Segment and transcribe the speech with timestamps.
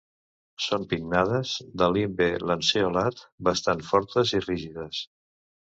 [0.67, 1.51] Són pinnades,
[1.81, 5.07] de limbe lanceolat, bastant fortes i rígides.